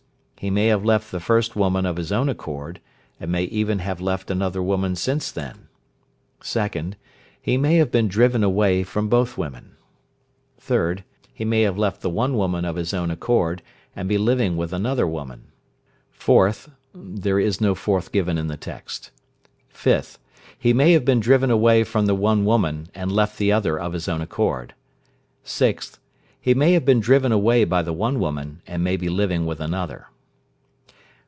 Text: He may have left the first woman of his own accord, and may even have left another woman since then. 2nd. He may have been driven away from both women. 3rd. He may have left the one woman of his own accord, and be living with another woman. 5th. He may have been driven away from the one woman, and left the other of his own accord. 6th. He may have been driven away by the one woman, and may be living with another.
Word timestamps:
He 0.41 0.49
may 0.49 0.65
have 0.69 0.83
left 0.83 1.11
the 1.11 1.19
first 1.19 1.55
woman 1.55 1.85
of 1.85 1.97
his 1.97 2.11
own 2.11 2.27
accord, 2.27 2.79
and 3.19 3.31
may 3.31 3.43
even 3.43 3.77
have 3.77 4.01
left 4.01 4.31
another 4.31 4.59
woman 4.63 4.95
since 4.95 5.31
then. 5.31 5.67
2nd. 6.41 6.95
He 7.39 7.57
may 7.57 7.75
have 7.75 7.91
been 7.91 8.07
driven 8.07 8.43
away 8.43 8.81
from 8.81 9.07
both 9.07 9.37
women. 9.37 9.75
3rd. 10.59 11.03
He 11.31 11.45
may 11.45 11.61
have 11.61 11.77
left 11.77 12.01
the 12.01 12.09
one 12.09 12.35
woman 12.35 12.65
of 12.65 12.75
his 12.75 12.91
own 12.91 13.11
accord, 13.11 13.61
and 13.95 14.09
be 14.09 14.17
living 14.17 14.57
with 14.57 14.73
another 14.73 15.05
woman. 15.05 15.51
5th. 16.17 16.71
He 20.57 20.73
may 20.73 20.91
have 20.93 21.05
been 21.05 21.19
driven 21.19 21.51
away 21.51 21.83
from 21.83 22.05
the 22.07 22.15
one 22.15 22.45
woman, 22.45 22.87
and 22.95 23.11
left 23.11 23.37
the 23.37 23.51
other 23.51 23.79
of 23.79 23.93
his 23.93 24.07
own 24.09 24.21
accord. 24.21 24.73
6th. 25.45 25.99
He 26.41 26.55
may 26.55 26.71
have 26.73 26.83
been 26.85 26.99
driven 26.99 27.31
away 27.31 27.63
by 27.63 27.83
the 27.83 27.93
one 27.93 28.19
woman, 28.19 28.63
and 28.65 28.83
may 28.83 28.97
be 28.97 29.07
living 29.07 29.45
with 29.45 29.59
another. 29.59 30.07